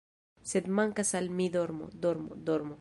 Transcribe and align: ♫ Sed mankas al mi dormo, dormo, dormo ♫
♫ 0.21 0.43
Sed 0.51 0.65
mankas 0.79 1.09
al 1.21 1.27
mi 1.37 1.47
dormo, 1.57 1.85
dormo, 2.07 2.31
dormo 2.49 2.67
♫ 2.67 2.69